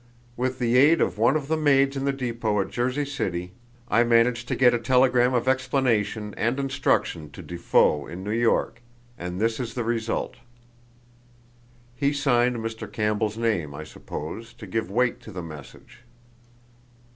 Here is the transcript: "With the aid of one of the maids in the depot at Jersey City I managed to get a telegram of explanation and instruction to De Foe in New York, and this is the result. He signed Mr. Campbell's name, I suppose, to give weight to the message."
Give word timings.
"With 0.35 0.57
the 0.57 0.77
aid 0.77 0.99
of 0.99 1.19
one 1.19 1.35
of 1.35 1.47
the 1.47 1.55
maids 1.55 1.95
in 1.95 2.05
the 2.05 2.11
depot 2.11 2.59
at 2.59 2.71
Jersey 2.71 3.05
City 3.05 3.53
I 3.87 4.03
managed 4.03 4.47
to 4.47 4.55
get 4.55 4.73
a 4.73 4.79
telegram 4.79 5.35
of 5.35 5.47
explanation 5.47 6.33
and 6.37 6.59
instruction 6.59 7.29
to 7.29 7.43
De 7.43 7.55
Foe 7.55 8.07
in 8.07 8.23
New 8.23 8.31
York, 8.31 8.81
and 9.15 9.39
this 9.39 9.59
is 9.59 9.75
the 9.75 9.83
result. 9.83 10.37
He 11.95 12.13
signed 12.13 12.55
Mr. 12.57 12.91
Campbell's 12.91 13.37
name, 13.37 13.75
I 13.75 13.83
suppose, 13.83 14.53
to 14.53 14.65
give 14.65 14.89
weight 14.89 15.19
to 15.21 15.31
the 15.31 15.43
message." 15.43 15.99